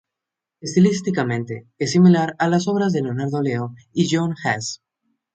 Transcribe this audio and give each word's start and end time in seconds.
Estilísticamente, 0.61 1.67
es 1.77 1.91
similar 1.91 2.35
a 2.39 2.47
las 2.47 2.67
obras 2.67 2.91
de 2.91 3.03
Leonardo 3.03 3.39
Leo 3.43 3.75
y 3.93 4.09
Johann 4.11 4.33
Hasse. 4.43 4.79